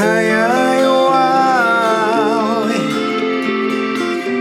[0.00, 2.64] 早いわ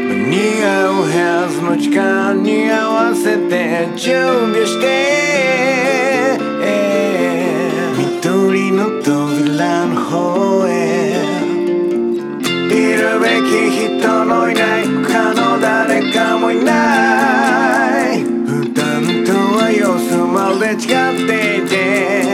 [0.08, 6.40] 間に合うはずの時間に合わせて準備して
[7.98, 10.70] 緑の扉の方へ。
[12.72, 13.60] いるべき
[14.00, 20.78] 人のいない他の誰かもいない普段とは様子まで違
[21.26, 22.29] っていて。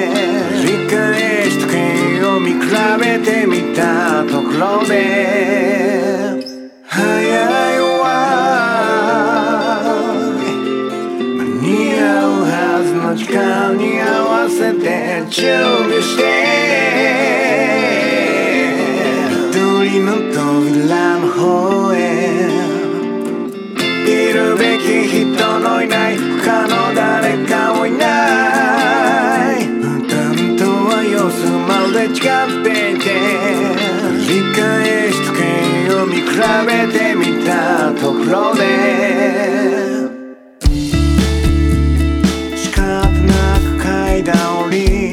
[3.19, 6.43] てみたところで
[6.85, 8.05] 早いわ
[11.37, 15.43] 間に合うはずの時間に合わせて準
[15.85, 16.34] 備して
[36.75, 38.61] めてみたところで
[42.57, 45.04] 仕方なく階段降り